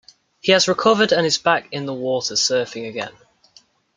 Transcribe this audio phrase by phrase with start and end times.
[0.39, 3.11] He has recovered and is back in the water surfing again.